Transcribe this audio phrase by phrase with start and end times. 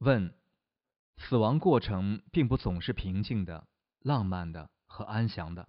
[0.00, 0.34] 问：
[1.18, 3.68] 死亡过程并不总是平静的、
[4.00, 5.68] 浪漫的和安详的。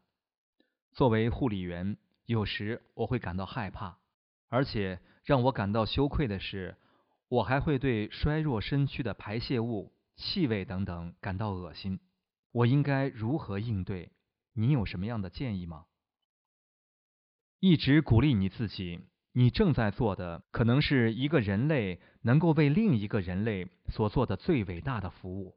[0.94, 4.00] 作为护理员，有时我会感到害怕，
[4.48, 6.78] 而且让我感到羞愧的是，
[7.28, 12.00] 我还会对衰弱身躯的排泄物、气味等等感到恶心。
[12.54, 14.14] 我应该如何应对？
[14.54, 15.88] 你有什么样的建议吗？
[17.60, 19.02] 一直鼓励你自己，
[19.34, 25.56] 你正在做的可能是一个人类能够为另一个人类所做的最伟大的服务。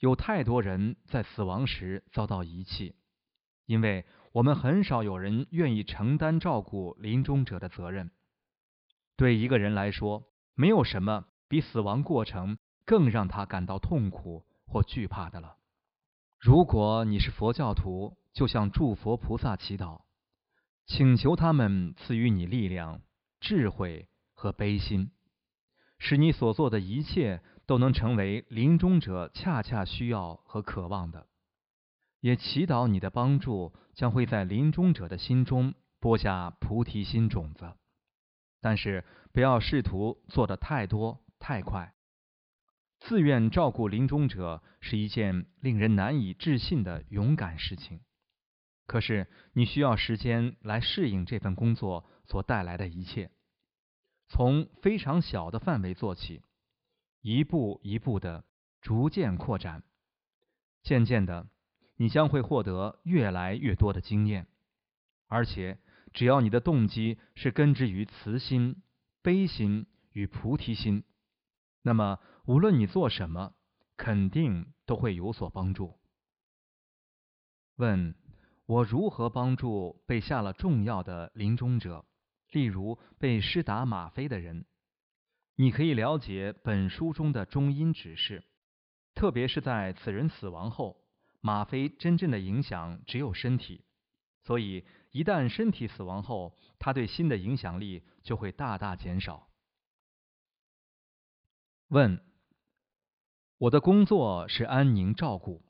[0.00, 2.96] 有太多人在死亡时遭到遗弃，
[3.64, 8.10] 因为我们很少有人愿意承担照顾临终者的责任。
[9.16, 15.56] 对一个人来说，没有什么比死亡过程更让他感到痛苦或惧怕的了。
[16.40, 20.02] 如果你是佛教徒，就向诸佛菩萨祈祷，
[20.86, 23.00] 请求他们赐予你力量、
[23.40, 25.10] 智慧和悲心，
[25.98, 31.26] 使你所做的一切都能成为临终者恰恰需要和渴望的。
[32.20, 37.72] 也祈祷你的帮助将会在临终者的心中播下菩提心种子。
[38.60, 41.94] 但是不要试图做得太多太快。
[43.00, 48.00] 自愿照顾临终者是一件令人难以置信的勇敢事情，
[48.86, 53.30] 可是你需要时间来适应这份工作所带来的一切。
[54.28, 56.42] 从非常小的范围做起，
[57.20, 58.44] 一步一步的
[58.80, 59.84] 逐渐扩展，
[60.82, 61.48] 渐渐的，
[61.96, 64.46] 你将会获得越来越多的经验。
[65.26, 65.78] 而且，
[66.12, 68.82] 只要你的动机是根植于慈心、
[69.22, 71.04] 悲心与菩提心。
[71.82, 73.54] 那么，无论你做什么，
[73.96, 75.98] 肯定都会有所帮助。
[77.76, 78.14] 问：
[78.66, 82.04] 我如何帮助被下了重要的临终者，
[82.50, 84.64] 例如被施打吗啡的人？
[85.56, 88.42] 你可以了解本书中的中医指示，
[89.14, 90.96] 特别是在此人死亡后，
[91.40, 93.84] 吗啡真正的影响只有身体，
[94.42, 99.46] 所以一旦身体死亡后，它对心的影响力就会大大减少。
[101.88, 102.18] 问：
[103.58, 105.62] 我的工作是安宁照顾。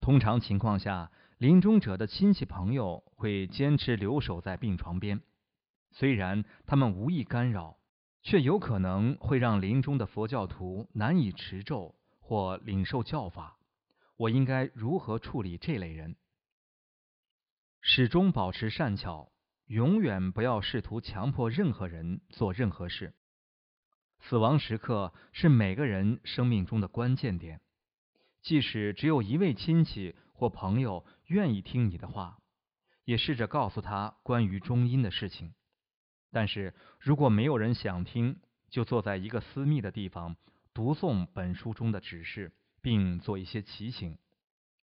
[0.00, 5.22] 通常情况下，临终者的亲戚朋友会坚持留守在病床边，
[5.90, 7.78] 虽然他们无意干扰，
[8.22, 13.58] 却有可能会让临终的佛教徒难以持咒或领受教法。
[14.18, 16.14] 我应该如何处理这类人？
[17.80, 19.32] 始终保持善巧，
[19.64, 23.14] 永远不要试图强迫任何人做任何事。
[24.18, 27.62] 死亡时刻是每个人生命中的关键点，
[28.42, 32.38] 即使只有一位亲戚或朋友愿意听你的话，
[33.04, 35.54] 也试着告诉他关于中阴的事情。
[36.30, 40.36] 但是如果没有人想听，就坐在一个私密的地方
[40.72, 44.18] 读诵本书中的指示，并做一些祈请，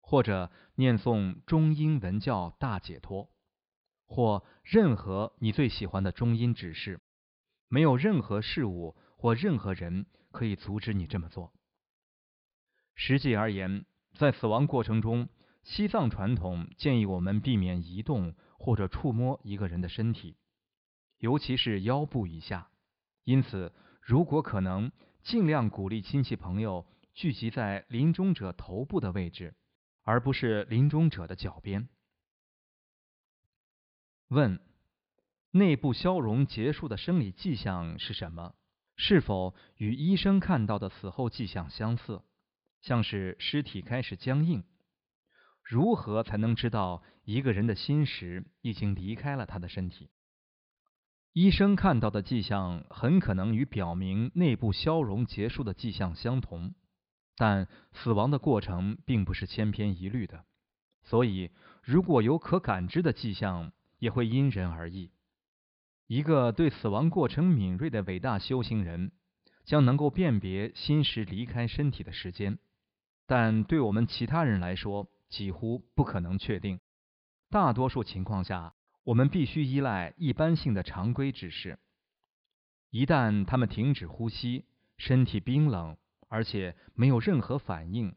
[0.00, 3.30] 或者念诵中阴文教大解脱，
[4.06, 7.00] 或任何你最喜欢的中阴指示。
[7.68, 8.96] 没有任何事物。
[9.18, 11.50] 或任何人可以阻止你这么做。
[12.96, 13.84] 实际而言，
[14.14, 15.28] 在死亡过程中，
[15.62, 20.36] 西藏传统建议我们避免移动或者触摸一个人的身体，
[21.18, 22.68] 尤其是腰部以下。
[23.24, 24.90] 因此，如果可能，
[25.22, 29.54] 尽量鼓励亲戚朋友聚集在临终者头部的位置，
[30.02, 31.88] 而不是临终者的脚边。
[34.28, 34.58] 问：
[35.50, 38.54] 内部消融结束的生理迹象是什么？
[38.96, 42.22] 是否与医生看到的死后迹象相似，
[42.86, 44.62] 像是尸体开始僵硬？
[45.64, 50.08] 如何才能知道一个人的心识已经离开了他的身体？
[51.32, 56.76] 医生看到的迹象很可能与表明内部消融结束的迹象相同，
[57.36, 60.44] 但死亡的过程并不是千篇一律的，
[61.02, 61.50] 所以
[61.82, 65.10] 如果有可感知的迹象，也会因人而异。
[66.06, 69.10] 一个对死亡过程敏锐的伟大修行人，
[69.64, 72.60] 将能够辨别心识离开身体的时间，
[73.26, 76.80] 但对我们其他人来说，几乎不可能确定。
[77.50, 78.74] 大多数情况下，
[79.04, 81.78] 我们必须依赖一般性的常规指示。
[82.90, 84.64] 一旦他们停止呼吸，
[84.96, 85.96] 身体冰冷，
[86.28, 88.14] 而且没有任何反应，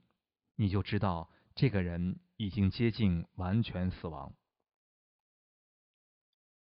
[0.55, 4.33] 你就知道这个人已经接近完全死亡。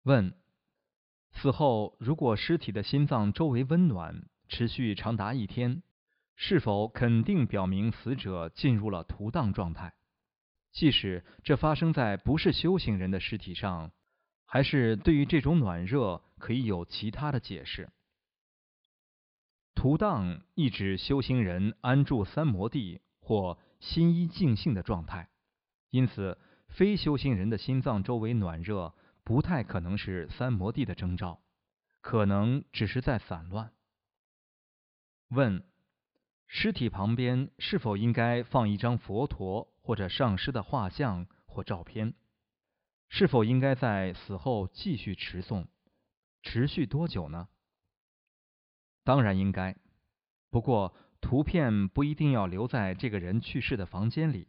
[0.02, 0.34] 问。
[1.34, 5.82] 死后，如果尸体的心脏周围温暖，持续长达一天，
[6.44, 9.94] 是否肯定表明死者进入了图荡状态？
[10.72, 13.92] 即使这发生在不是修行人的尸体上，
[14.44, 17.90] 还是对于这种暖热可以有其他的解释？
[19.76, 25.28] 图档意指修行人安住三摩地或心一静性的状态，
[25.90, 26.36] 因此
[26.66, 31.40] 非修行人的心脏周围暖热不太可能是三摩地的征兆，
[32.00, 33.72] 可能只是在散乱。
[35.28, 35.62] 问：
[36.54, 42.12] 尸体旁边是否应该放一张佛陀或者上师的画像或照片？
[43.08, 45.68] 是否应该在死后继续持诵？
[46.42, 47.48] 持续多久呢？
[49.02, 49.74] 当然应该，
[50.50, 54.48] 不过图片不一定要留在这个人去世的房间里。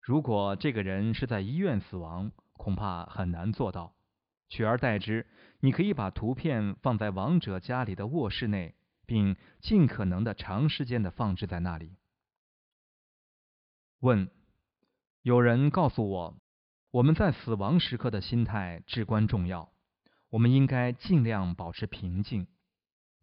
[0.00, 3.94] 如果这个人是在医院死亡，恐怕很难做到。
[4.48, 5.26] 取而代之，
[5.60, 8.74] 你可以把图片放在亡者家里的卧室内，
[9.10, 11.96] 并尽可能的长时间的放置在那里。
[13.98, 14.30] 问：
[15.22, 16.36] 有人告诉我。
[16.92, 19.72] 我们在死亡时刻的心态至关重要，
[20.28, 22.46] 我们应该尽量保持平静。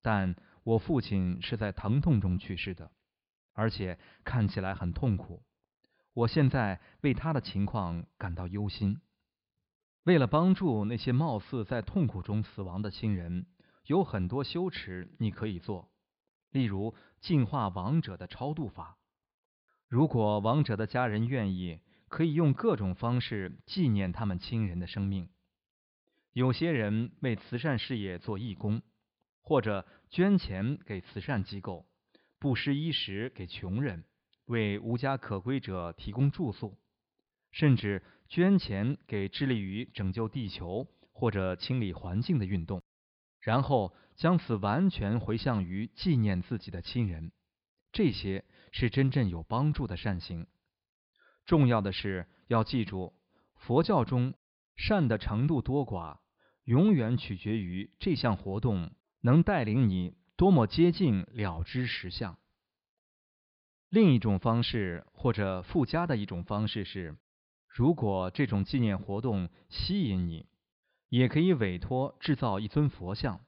[0.02, 2.92] 但我父亲是在疼痛中去世的，
[3.54, 5.42] 而且看起来很痛苦。
[6.14, 9.00] 我现在为他的情况感到忧心。
[10.04, 13.46] 为了帮助那些貌似在痛苦中死亡的亲人，
[13.88, 15.92] 有很多修持你可以做，
[16.52, 18.98] 例如净化亡者的超度法。
[19.90, 21.82] 如果亡者的家人愿意。
[22.10, 25.30] 可以用各种方式纪念他们亲人的生命。
[26.32, 28.82] 有些人为慈善事业做义工，
[29.42, 31.86] 或者捐钱给慈善机构，
[32.40, 34.06] 布施衣食给穷人，
[34.46, 36.78] 为无家可归者提供住宿，
[37.52, 42.82] 甚至捐钱给致力于拯救地球或者清理环境的运动，
[43.48, 47.32] 然后将此完全回向于纪念自己的亲人。
[47.94, 50.48] 这些是真正有帮助的善行。
[51.46, 53.14] 重要的是要记住，
[53.56, 54.34] 佛教中
[54.76, 56.18] 善的程度多寡，
[56.66, 58.92] 永远取决于这项活动
[59.22, 62.38] 能带领你多么接近了知实相。
[63.88, 67.16] 另一种方式或者附加的一种方式是，
[67.70, 70.50] 如果这种纪念活动吸引你，
[71.10, 73.42] 也可以委托制造一尊佛像。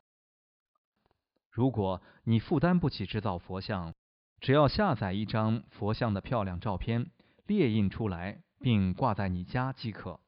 [1.50, 3.94] 如果你负担不起制造佛像，
[4.40, 7.12] 只要下载一张佛像的漂亮照片。
[7.48, 10.20] 列印出来并挂在你家即可，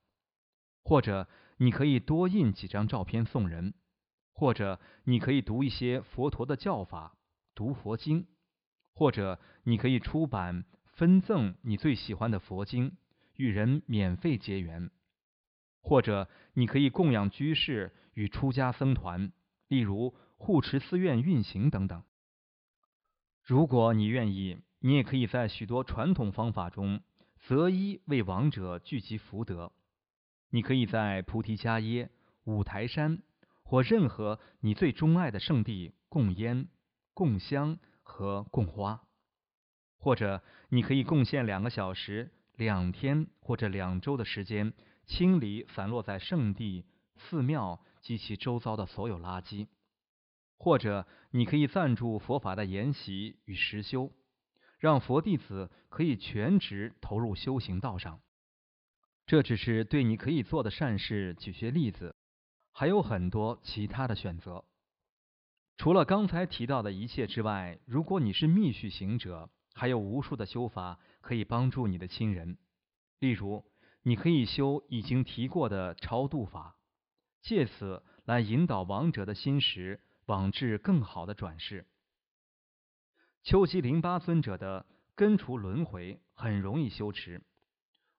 [0.83, 3.75] 或者你可以多印几张照片送人，
[4.33, 7.15] 或者你可以读一些佛陀的教法，
[7.53, 8.25] 读佛经，
[8.95, 12.97] 或者你可以出版分赠你最喜欢的佛经，
[13.35, 14.89] 与人免费结缘，
[15.81, 19.31] 或者你可以供养居士与出家僧团，
[19.67, 22.03] 例如护持寺院运行等等。
[23.43, 27.01] 如果你愿意，你也可以在许多传统方法中。
[27.43, 29.71] 择一为亡者聚集福德，
[30.51, 32.11] 你可以在菩提伽耶、
[32.43, 33.23] 五台山
[33.63, 36.67] 或任何你最钟爱的圣地供烟、
[37.15, 39.01] 供香和供花，
[39.97, 44.73] 或者你可以贡献两个小时、两天或者两周的时间，
[45.05, 49.67] 清理散落在圣地、寺庙及其周遭的所有垃圾，
[50.57, 54.11] 或者你可以赞助佛法的研习与实修。
[54.79, 58.19] 让佛弟子可以全职投入修行道上，
[59.27, 62.15] 这只是对你可以做的善事举些例子，
[62.71, 64.65] 还有很多其他的选择。
[65.77, 72.57] 除了刚才提到的一切之外，如果你是密续行者，还有无数的修法可以帮助你的亲人。
[73.19, 73.63] 例如，
[74.03, 76.75] 你可以修已经提过的超度法，
[77.41, 81.85] 借此来引导亡者的心识往至更好的转世。
[83.43, 84.85] 秋吉林巴尊者的
[85.15, 87.41] 根除轮回很容易修持，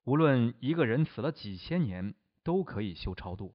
[0.05, 3.55] 无论一个人死了几千年，都可以修超度。